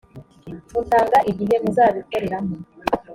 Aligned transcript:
mutanga 0.73 1.17
igihe 1.31 1.55
muzabikoreramo. 1.63 2.55